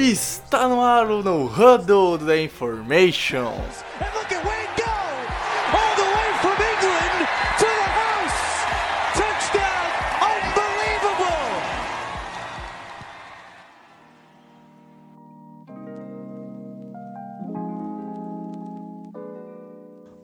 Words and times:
Está 0.00 0.66
no 0.66 0.80
ar 0.80 1.10
o 1.10 1.22
No 1.22 1.44
Huddle 1.44 2.16
da 2.16 2.40
Information. 2.40 3.52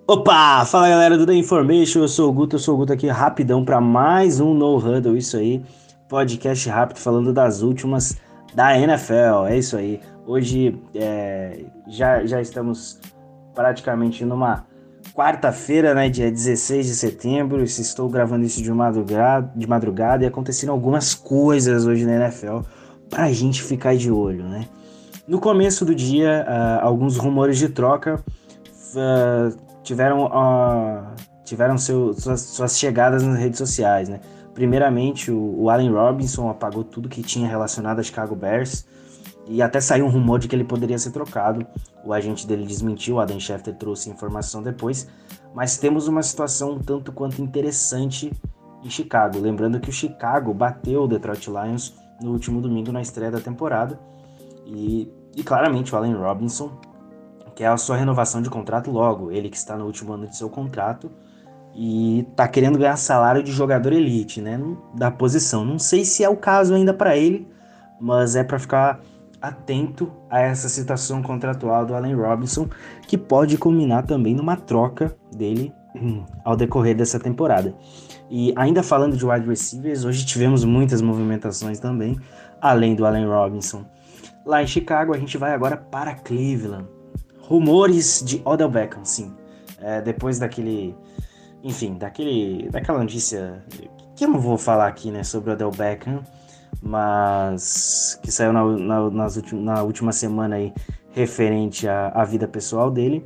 Opa! 0.06 0.64
Fala 0.64 0.88
galera 0.88 1.18
do 1.18 1.26
The 1.26 1.34
Information, 1.34 2.00
eu 2.00 2.08
sou 2.08 2.30
o 2.30 2.32
Guto, 2.32 2.56
eu 2.56 2.60
sou 2.60 2.76
o 2.76 2.78
Guto 2.78 2.94
aqui 2.94 3.08
rapidão 3.08 3.62
para 3.62 3.78
mais 3.78 4.40
um 4.40 4.54
No 4.54 4.78
Huddle, 4.78 5.18
isso 5.18 5.36
aí, 5.36 5.62
podcast 6.08 6.66
rápido 6.66 6.98
falando 6.98 7.30
das 7.30 7.60
últimas 7.60 8.16
da 8.54 8.78
NFL, 8.78 9.46
é 9.48 9.58
isso 9.58 9.76
aí. 9.76 10.00
Hoje 10.26 10.80
é, 10.94 11.64
já, 11.88 12.24
já 12.24 12.40
estamos 12.40 13.00
praticamente 13.54 14.24
numa 14.24 14.66
quarta-feira, 15.14 15.94
né, 15.94 16.08
dia 16.08 16.30
16 16.30 16.86
de 16.86 16.94
setembro, 16.94 17.62
estou 17.62 18.08
gravando 18.08 18.44
isso 18.44 18.62
de 18.62 18.70
madrugada, 18.70 19.50
de 19.56 19.66
madrugada 19.66 20.24
e 20.24 20.26
aconteceram 20.26 20.74
algumas 20.74 21.14
coisas 21.14 21.86
hoje 21.86 22.04
na 22.04 22.16
NFL 22.16 22.58
pra 23.08 23.32
gente 23.32 23.62
ficar 23.62 23.96
de 23.96 24.10
olho, 24.10 24.44
né? 24.44 24.66
No 25.26 25.40
começo 25.40 25.84
do 25.84 25.94
dia, 25.94 26.46
uh, 26.46 26.84
alguns 26.84 27.16
rumores 27.16 27.58
de 27.58 27.68
troca 27.68 28.22
uh, 28.94 29.56
tiveram, 29.82 30.26
uh, 30.26 31.14
tiveram 31.44 31.78
seu, 31.78 32.14
suas, 32.14 32.40
suas, 32.42 32.78
chegadas 32.78 33.22
nas 33.22 33.38
redes 33.38 33.58
sociais, 33.58 34.08
né? 34.08 34.20
Primeiramente, 34.56 35.30
o, 35.30 35.64
o, 35.64 35.68
Allen 35.68 35.92
Robinson 35.92 36.48
apagou 36.48 36.82
tudo 36.82 37.10
que 37.10 37.22
tinha 37.22 37.46
relacionado 37.46 37.98
a 37.98 38.02
Chicago 38.02 38.34
Bears 38.34 38.86
e 39.46 39.60
até 39.60 39.82
saiu 39.82 40.06
um 40.06 40.08
rumor 40.08 40.38
de 40.38 40.48
que 40.48 40.56
ele 40.56 40.64
poderia 40.64 40.98
ser 40.98 41.10
trocado. 41.10 41.66
O 42.02 42.10
agente 42.10 42.46
dele 42.46 42.64
desmentiu, 42.64 43.16
o 43.16 43.20
Adam 43.20 43.38
Schefter 43.38 43.74
trouxe 43.74 44.08
informação 44.08 44.62
depois, 44.62 45.08
mas 45.54 45.76
temos 45.76 46.08
uma 46.08 46.22
situação 46.22 46.72
um 46.72 46.78
tanto 46.78 47.12
quanto 47.12 47.42
interessante 47.42 48.32
em 48.82 48.88
Chicago. 48.88 49.38
Lembrando 49.38 49.78
que 49.78 49.90
o 49.90 49.92
Chicago 49.92 50.54
bateu 50.54 51.02
o 51.02 51.06
Detroit 51.06 51.48
Lions 51.50 51.94
no 52.22 52.32
último 52.32 52.58
domingo 52.58 52.90
na 52.90 53.02
estreia 53.02 53.30
da 53.30 53.40
temporada 53.40 54.00
e, 54.64 55.12
e 55.36 55.42
claramente 55.42 55.94
o 55.94 55.98
Allen 55.98 56.14
Robinson 56.14 56.80
que 57.54 57.62
é 57.62 57.66
a 57.66 57.76
sua 57.76 57.96
renovação 57.96 58.40
de 58.40 58.50
contrato 58.50 58.90
logo. 58.90 59.30
Ele 59.30 59.48
que 59.50 59.56
está 59.56 59.76
no 59.76 59.86
último 59.86 60.14
ano 60.14 60.26
de 60.26 60.36
seu 60.36 60.48
contrato 60.48 61.10
e 61.76 62.26
está 62.30 62.48
querendo 62.48 62.78
ganhar 62.78 62.96
salário 62.96 63.42
de 63.42 63.52
jogador 63.52 63.92
elite, 63.92 64.40
né? 64.40 64.58
Da 64.94 65.10
posição. 65.10 65.64
Não 65.64 65.78
sei 65.78 66.04
se 66.04 66.24
é 66.24 66.28
o 66.28 66.36
caso 66.36 66.74
ainda 66.74 66.94
para 66.94 67.16
ele, 67.16 67.46
mas 68.00 68.34
é 68.34 68.42
para 68.42 68.58
ficar 68.58 69.00
atento 69.40 70.10
a 70.30 70.40
essa 70.40 70.68
situação 70.68 71.22
contratual 71.22 71.84
do 71.84 71.94
Allen 71.94 72.14
Robinson, 72.14 72.68
que 73.06 73.18
pode 73.18 73.58
culminar 73.58 74.06
também 74.06 74.34
numa 74.34 74.56
troca 74.56 75.14
dele 75.36 75.72
hum, 75.94 76.24
ao 76.44 76.56
decorrer 76.56 76.96
dessa 76.96 77.20
temporada. 77.20 77.74
E 78.30 78.52
ainda 78.56 78.82
falando 78.82 79.16
de 79.16 79.24
wide 79.24 79.46
receivers, 79.46 80.04
hoje 80.04 80.24
tivemos 80.24 80.64
muitas 80.64 81.02
movimentações 81.02 81.78
também, 81.78 82.18
além 82.60 82.94
do 82.94 83.04
Allen 83.04 83.26
Robinson. 83.26 83.84
Lá 84.44 84.62
em 84.62 84.66
Chicago, 84.66 85.14
a 85.14 85.18
gente 85.18 85.36
vai 85.36 85.52
agora 85.52 85.76
para 85.76 86.14
Cleveland 86.14 86.96
rumores 87.48 88.22
de 88.24 88.42
Odell 88.44 88.68
Beckham, 88.68 89.04
sim. 89.04 89.32
É, 89.80 90.00
depois 90.00 90.38
daquele, 90.38 90.94
enfim, 91.62 91.94
daquele, 91.94 92.68
daquela 92.70 93.00
notícia 93.00 93.64
que 94.14 94.24
eu 94.24 94.28
não 94.28 94.40
vou 94.40 94.56
falar 94.56 94.86
aqui, 94.86 95.10
né, 95.10 95.22
sobre 95.22 95.50
Odell 95.50 95.70
Beckham, 95.70 96.22
mas 96.82 98.18
que 98.22 98.30
saiu 98.30 98.52
na, 98.52 98.64
na, 98.64 99.10
nas 99.10 99.36
ultim, 99.36 99.56
na 99.56 99.82
última 99.82 100.12
semana 100.12 100.56
aí 100.56 100.72
referente 101.10 101.88
à, 101.88 102.08
à 102.08 102.24
vida 102.24 102.46
pessoal 102.46 102.90
dele. 102.90 103.24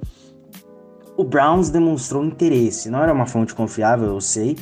O 1.17 1.25
Browns 1.25 1.71
demonstrou 1.71 2.25
interesse, 2.25 2.89
não 2.89 3.03
era 3.03 3.13
uma 3.13 3.27
fonte 3.27 3.55
confiável, 3.55 4.09
eu 4.09 4.21
sei, 4.21 4.57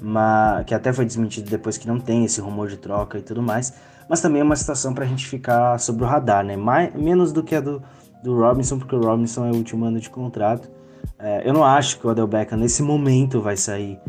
mas 0.00 0.64
que 0.64 0.74
até 0.74 0.92
foi 0.92 1.04
desmentido 1.04 1.50
depois 1.50 1.76
que 1.76 1.86
não 1.86 2.00
tem 2.00 2.24
esse 2.24 2.40
rumor 2.40 2.68
de 2.68 2.76
troca 2.76 3.18
e 3.18 3.22
tudo 3.22 3.42
mais, 3.42 3.74
mas 4.08 4.20
também 4.20 4.40
é 4.40 4.44
uma 4.44 4.56
situação 4.56 4.94
para 4.94 5.04
a 5.04 5.06
gente 5.06 5.26
ficar 5.26 5.78
sobre 5.78 6.04
o 6.04 6.06
radar, 6.06 6.44
né? 6.44 6.56
Mais, 6.56 6.94
menos 6.94 7.32
do 7.32 7.42
que 7.42 7.54
a 7.54 7.60
do, 7.60 7.82
do 8.22 8.34
Robinson, 8.38 8.78
porque 8.78 8.94
o 8.94 9.00
Robinson 9.00 9.46
é 9.46 9.50
o 9.50 9.56
último 9.56 9.84
ano 9.84 10.00
de 10.00 10.08
contrato. 10.08 10.70
É, 11.18 11.48
eu 11.48 11.52
não 11.52 11.64
acho 11.64 11.98
que 11.98 12.06
o 12.06 12.10
Odell 12.10 12.26
Beckham 12.26 12.58
nesse 12.58 12.82
momento 12.82 13.40
vai 13.40 13.56
sair 13.56 14.00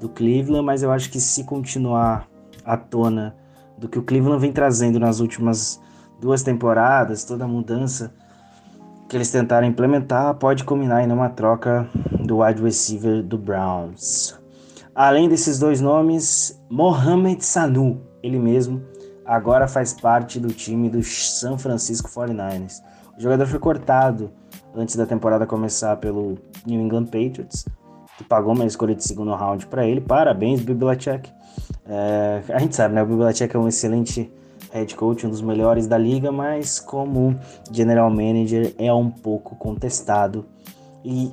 do 0.00 0.08
Cleveland, 0.08 0.64
mas 0.64 0.82
eu 0.82 0.90
acho 0.90 1.10
que 1.10 1.20
se 1.20 1.44
continuar 1.44 2.28
à 2.64 2.76
tona 2.76 3.36
do 3.78 3.88
que 3.88 3.98
o 3.98 4.02
Cleveland 4.02 4.40
vem 4.40 4.52
trazendo 4.52 4.98
nas 4.98 5.20
últimas 5.20 5.80
duas 6.20 6.42
temporadas, 6.42 7.24
toda 7.24 7.44
a 7.44 7.48
mudança 7.48 8.12
que 9.08 9.16
eles 9.16 9.30
tentaram 9.30 9.66
implementar, 9.66 10.34
pode 10.34 10.64
culminar 10.64 11.02
em 11.02 11.12
uma 11.12 11.28
troca 11.28 11.88
do 12.24 12.38
wide 12.38 12.62
receiver 12.62 13.22
do 13.22 13.36
Browns. 13.36 14.40
Além 14.94 15.28
desses 15.28 15.58
dois 15.58 15.80
nomes, 15.80 16.58
Mohamed 16.70 17.44
Sanu, 17.44 18.00
ele 18.22 18.38
mesmo, 18.38 18.82
agora 19.26 19.68
faz 19.68 19.92
parte 19.92 20.40
do 20.40 20.48
time 20.48 20.88
do 20.88 21.02
San 21.02 21.58
Francisco 21.58 22.08
49ers. 22.08 22.80
O 23.18 23.20
jogador 23.20 23.46
foi 23.46 23.58
cortado 23.58 24.30
antes 24.74 24.96
da 24.96 25.06
temporada 25.06 25.46
começar 25.46 25.96
pelo 25.96 26.38
New 26.66 26.80
England 26.80 27.06
Patriots, 27.06 27.66
que 28.16 28.24
pagou 28.24 28.54
uma 28.54 28.64
escolha 28.64 28.94
de 28.94 29.04
segundo 29.04 29.34
round 29.34 29.66
para 29.66 29.86
ele. 29.86 30.00
Parabéns, 30.00 30.60
Belichick. 30.62 31.30
É, 31.86 32.42
a 32.48 32.58
gente 32.58 32.76
sabe, 32.76 32.94
né? 32.94 33.02
O 33.02 33.06
Belichick 33.06 33.54
é 33.54 33.58
um 33.58 33.68
excelente 33.68 34.32
head 34.72 34.94
coach, 34.94 35.26
um 35.26 35.30
dos 35.30 35.42
melhores 35.42 35.86
da 35.86 35.98
liga, 35.98 36.32
mas 36.32 36.80
como 36.80 37.38
general 37.70 38.10
manager 38.10 38.74
é 38.78 38.92
um 38.92 39.10
pouco 39.10 39.54
contestado. 39.56 40.46
E, 41.04 41.32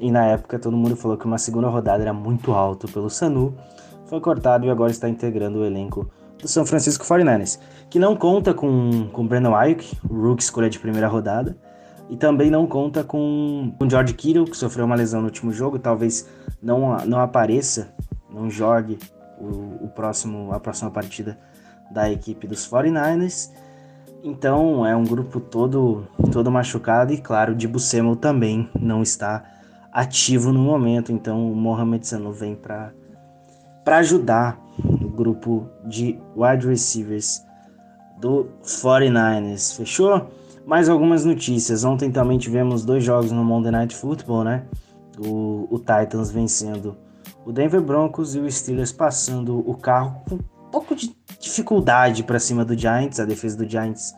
e 0.00 0.10
na 0.10 0.26
época 0.26 0.58
todo 0.58 0.76
mundo 0.76 0.96
falou 0.96 1.16
que 1.16 1.26
uma 1.26 1.38
segunda 1.38 1.68
rodada 1.68 2.02
era 2.02 2.12
muito 2.12 2.52
alto 2.52 2.88
pelo 2.88 3.10
Sanu. 3.10 3.54
Foi 4.06 4.20
cortado 4.20 4.66
e 4.66 4.70
agora 4.70 4.90
está 4.90 5.08
integrando 5.08 5.60
o 5.60 5.64
elenco 5.64 6.10
do 6.40 6.48
São 6.48 6.64
Francisco 6.64 7.04
49ers, 7.04 7.60
que 7.88 7.98
não 7.98 8.16
conta 8.16 8.54
com, 8.54 9.08
com 9.12 9.26
Brandon 9.26 9.54
Ayuk, 9.54 9.96
o 10.08 10.14
rookie 10.14 10.42
escolha 10.42 10.70
de 10.70 10.78
primeira 10.78 11.06
rodada, 11.06 11.56
e 12.10 12.16
também 12.16 12.50
não 12.50 12.66
conta 12.66 13.04
com 13.04 13.72
o 13.78 13.88
George 13.88 14.12
Kittle, 14.14 14.44
que 14.44 14.56
sofreu 14.56 14.84
uma 14.84 14.96
lesão 14.96 15.20
no 15.20 15.28
último 15.28 15.52
jogo, 15.52 15.78
talvez 15.78 16.28
não, 16.60 16.96
não 17.06 17.20
apareça, 17.20 17.94
não 18.28 18.50
jogue 18.50 18.98
o, 19.38 19.84
o 19.84 19.88
próximo, 19.94 20.52
a 20.52 20.58
próxima 20.58 20.90
partida 20.90 21.38
da 21.88 22.10
equipe 22.10 22.48
dos 22.48 22.68
49ers. 22.68 23.52
Então 24.24 24.84
é 24.84 24.94
um 24.94 25.04
grupo 25.04 25.38
todo 25.38 26.04
todo 26.32 26.50
machucado 26.50 27.12
e 27.12 27.18
claro, 27.18 27.54
de 27.54 27.70
Samuel 27.80 28.16
também 28.16 28.68
não 28.78 29.02
está 29.02 29.44
ativo 29.92 30.52
no 30.52 30.60
momento, 30.60 31.12
então 31.12 31.50
o 31.50 31.54
Mohamed 31.54 32.06
Sanu 32.06 32.32
vem 32.32 32.56
para 32.56 32.92
para 33.84 33.98
ajudar 33.98 34.60
o 34.84 35.08
grupo 35.08 35.68
de 35.86 36.18
wide 36.36 36.66
receivers 36.66 37.42
do 38.18 38.50
49ers. 38.62 39.76
Fechou? 39.76 40.28
Mais 40.66 40.88
algumas 40.88 41.24
notícias. 41.24 41.84
Ontem 41.84 42.10
também 42.10 42.38
tivemos 42.38 42.84
dois 42.84 43.02
jogos 43.02 43.32
no 43.32 43.44
Monday 43.44 43.72
Night 43.72 43.94
Football, 43.94 44.44
né? 44.44 44.64
O, 45.18 45.66
o 45.70 45.78
Titans 45.78 46.30
vencendo 46.30 46.96
o 47.44 47.52
Denver 47.52 47.80
Broncos 47.80 48.34
e 48.34 48.38
o 48.38 48.50
Steelers 48.50 48.92
passando 48.92 49.58
o 49.58 49.74
carro 49.74 50.22
com 50.28 50.36
um 50.36 50.70
pouco 50.70 50.94
de 50.94 51.14
dificuldade 51.40 52.22
para 52.22 52.38
cima 52.38 52.64
do 52.64 52.78
Giants. 52.78 53.18
A 53.18 53.24
defesa 53.24 53.56
do 53.56 53.68
Giants 53.68 54.14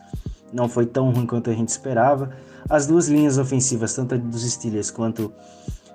não 0.51 0.69
foi 0.69 0.85
tão 0.85 1.11
ruim 1.11 1.25
quanto 1.25 1.49
a 1.49 1.53
gente 1.53 1.69
esperava. 1.69 2.31
As 2.69 2.85
duas 2.85 3.07
linhas 3.07 3.37
ofensivas, 3.37 3.95
tanto 3.95 4.15
a 4.15 4.17
dos 4.17 4.43
Steelers 4.49 4.91
quanto 4.91 5.33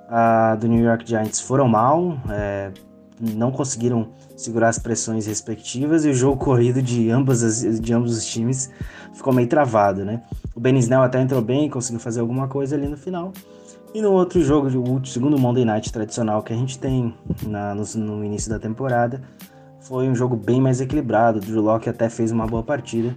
a 0.09 0.57
do 0.57 0.67
New 0.67 0.85
York 0.85 1.09
Giants, 1.09 1.41
foram 1.41 1.69
mal. 1.69 2.19
É, 2.31 2.73
não 3.21 3.51
conseguiram 3.51 4.09
segurar 4.37 4.69
as 4.69 4.79
pressões 4.79 5.27
respectivas 5.27 6.05
e 6.05 6.11
o 6.11 6.15
jogo 6.15 6.37
corrido 6.37 6.81
de, 6.81 7.11
ambas 7.11 7.43
as, 7.43 7.81
de 7.81 7.93
ambos 7.93 8.17
os 8.17 8.25
times 8.25 8.71
ficou 9.13 9.33
meio 9.33 9.49
travado, 9.49 10.05
né? 10.05 10.23
O 10.55 10.61
Ben 10.61 10.77
Snell 10.79 11.03
até 11.03 11.21
entrou 11.21 11.43
bem, 11.43 11.69
conseguiu 11.69 12.01
fazer 12.01 12.21
alguma 12.21 12.49
coisa 12.49 12.77
ali 12.77 12.87
no 12.87 12.97
final. 12.97 13.33
E 13.95 14.03
no 14.03 14.13
outro 14.13 14.43
jogo, 14.43 14.69
o 14.69 15.05
segundo 15.07 15.39
Monday 15.39 15.65
Night 15.65 15.93
tradicional 15.93 16.43
que 16.43 16.53
a 16.53 16.57
gente 16.57 16.79
tem 16.79 17.15
na, 17.47 17.75
no, 17.75 17.85
no, 17.97 18.25
início 18.25 18.51
da 18.51 18.59
temporada, 18.59 19.23
foi 19.81 20.09
um 20.09 20.15
jogo 20.15 20.37
bem 20.37 20.61
mais 20.61 20.81
equilibrado. 20.81 21.39
O 21.39 21.41
Drew 21.41 21.63
Locke 21.63 21.89
até 21.89 22.09
fez 22.11 22.31
uma 22.31 22.47
boa 22.47 22.63
partida, 22.63 23.17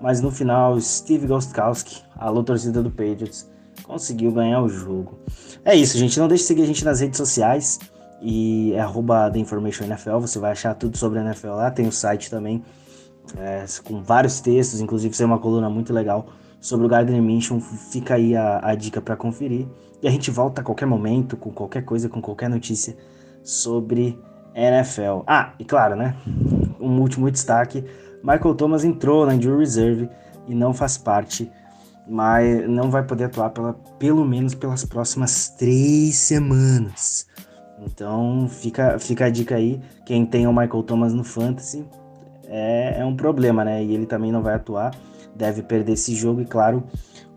mas 0.00 0.20
no 0.20 0.30
final, 0.30 0.78
Steve 0.80 1.26
Gostkowski, 1.26 2.02
alô 2.16 2.42
torcida 2.42 2.82
do 2.82 2.90
Patriots, 2.90 3.48
conseguiu 3.84 4.32
ganhar 4.32 4.60
o 4.60 4.68
jogo. 4.68 5.18
É 5.64 5.74
isso, 5.74 5.96
gente. 5.96 6.18
Não 6.18 6.26
deixe 6.26 6.42
de 6.42 6.48
seguir 6.48 6.62
a 6.62 6.66
gente 6.66 6.84
nas 6.84 7.00
redes 7.00 7.16
sociais 7.16 7.78
e 8.20 8.72
é 8.72 8.80
arroba 8.80 9.30
The 9.30 9.38
Information 9.38 9.84
NFL, 9.84 10.18
você 10.18 10.38
vai 10.38 10.52
achar 10.52 10.74
tudo 10.74 10.96
sobre 10.96 11.18
a 11.18 11.22
NFL 11.22 11.48
lá, 11.48 11.70
tem 11.70 11.86
o 11.86 11.92
site 11.92 12.30
também, 12.30 12.62
é, 13.36 13.64
com 13.84 14.02
vários 14.02 14.40
textos, 14.40 14.80
inclusive 14.80 15.16
tem 15.16 15.26
uma 15.26 15.38
coluna 15.38 15.68
muito 15.68 15.92
legal 15.92 16.26
sobre 16.60 16.86
o 16.86 16.88
Gardner 16.88 17.22
Minshew, 17.22 17.60
fica 17.60 18.14
aí 18.14 18.36
a, 18.36 18.60
a 18.62 18.74
dica 18.74 19.00
para 19.00 19.16
conferir. 19.16 19.66
E 20.02 20.08
a 20.08 20.10
gente 20.10 20.30
volta 20.30 20.60
a 20.60 20.64
qualquer 20.64 20.86
momento, 20.86 21.36
com 21.36 21.50
qualquer 21.50 21.84
coisa, 21.84 22.08
com 22.08 22.20
qualquer 22.20 22.48
notícia 22.48 22.96
sobre 23.42 24.18
NFL. 24.54 25.22
Ah, 25.26 25.54
e 25.58 25.64
claro, 25.64 25.96
né, 25.96 26.16
um 26.80 27.00
último 27.00 27.30
destaque, 27.30 27.84
Michael 28.22 28.54
Thomas 28.54 28.84
entrou 28.84 29.26
na 29.26 29.34
injury 29.34 29.58
reserve 29.58 30.08
e 30.46 30.54
não 30.54 30.72
faz 30.72 30.96
parte, 30.96 31.50
mas 32.08 32.68
não 32.68 32.90
vai 32.90 33.02
poder 33.02 33.24
atuar 33.24 33.50
pela, 33.50 33.74
pelo 33.98 34.24
menos 34.24 34.54
pelas 34.54 34.84
próximas 34.84 35.50
três 35.50 36.16
semanas. 36.16 37.27
Então 37.84 38.48
fica, 38.48 38.98
fica 38.98 39.26
a 39.26 39.30
dica 39.30 39.56
aí, 39.56 39.80
quem 40.04 40.26
tem 40.26 40.46
o 40.46 40.52
Michael 40.52 40.82
Thomas 40.82 41.14
no 41.14 41.22
Fantasy 41.22 41.84
é, 42.46 43.00
é 43.00 43.04
um 43.04 43.14
problema, 43.14 43.64
né? 43.64 43.84
E 43.84 43.94
ele 43.94 44.06
também 44.06 44.32
não 44.32 44.42
vai 44.42 44.54
atuar, 44.54 44.94
deve 45.34 45.62
perder 45.62 45.92
esse 45.92 46.14
jogo 46.14 46.40
e 46.40 46.44
claro, 46.44 46.82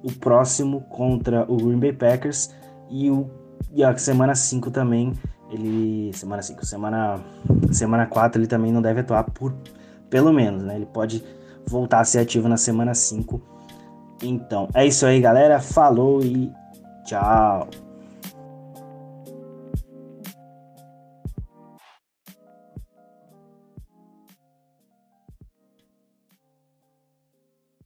o 0.04 0.12
próximo 0.12 0.82
contra 0.82 1.44
o 1.52 1.58
Green 1.58 1.80
Bay 1.80 1.94
Packers 1.94 2.50
e, 2.90 3.10
o, 3.10 3.30
e 3.74 3.84
a 3.84 3.96
semana 3.98 4.36
5 4.36 4.72
também, 4.72 5.14
ele. 5.52 6.12
Semana 6.14 6.42
5, 6.42 6.66
semana, 6.66 7.20
semana 7.72 8.06
4 8.06 8.40
ele 8.40 8.48
também 8.48 8.72
não 8.72 8.82
deve 8.82 9.02
atuar 9.02 9.24
por 9.24 9.54
pelo 10.10 10.34
menos, 10.34 10.64
né? 10.64 10.76
Ele 10.76 10.86
pode 10.86 11.24
voltar 11.66 12.02
a 12.02 12.04
ser 12.04 12.20
ativo 12.20 12.48
na 12.48 12.58
semana 12.58 12.94
5. 12.94 13.42
Então, 14.22 14.68
é 14.74 14.86
isso 14.86 15.06
aí, 15.06 15.20
galera. 15.22 15.60
Falou 15.60 16.22
e 16.22 16.52
tchau. 17.06 17.68